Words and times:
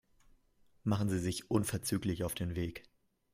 Machen 0.83 1.09
Sie 1.09 1.19
sich 1.19 1.51
unverzüglich 1.51 2.23
auf 2.23 2.33
den 2.33 2.55
Weg. 2.55 2.89